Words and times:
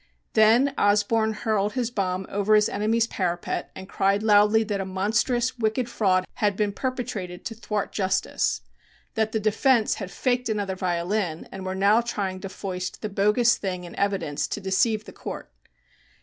Then 0.33 0.73
Osborne 0.79 1.33
hurled 1.33 1.73
his 1.73 1.91
bomb 1.91 2.25
over 2.27 2.55
his 2.55 2.67
enemy's 2.67 3.05
parapet 3.05 3.69
and 3.75 3.87
cried 3.87 4.23
loudly 4.23 4.63
that 4.63 4.81
a 4.81 4.83
monstrous 4.83 5.59
wicked 5.59 5.87
fraud 5.87 6.25
had 6.41 6.55
been 6.57 6.71
perpetrated 6.71 7.45
to 7.45 7.53
thwart 7.53 7.91
Justice 7.91 8.61
that 9.13 9.31
the 9.31 9.39
defense 9.39 9.93
had 10.01 10.09
"faked" 10.09 10.49
another 10.49 10.75
violin 10.75 11.47
and 11.51 11.67
were 11.67 11.75
now 11.75 12.01
trying 12.01 12.39
to 12.39 12.49
foist 12.49 13.03
the 13.03 13.09
bogus 13.09 13.59
thing 13.59 13.83
in 13.83 13.95
evidence 13.95 14.47
to 14.47 14.59
deceive 14.59 15.05
the 15.05 15.13
Court. 15.13 15.51